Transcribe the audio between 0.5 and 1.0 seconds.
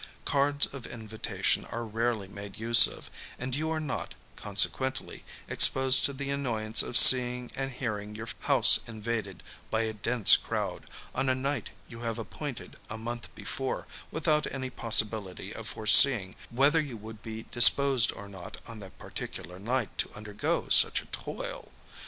of